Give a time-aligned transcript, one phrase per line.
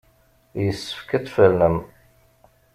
[0.63, 1.77] Yessefk ad tfernem.